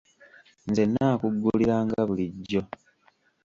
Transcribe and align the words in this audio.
Nze 0.69 0.83
nnaakugguliranga 0.87 1.99
bulijjo. 2.09 2.61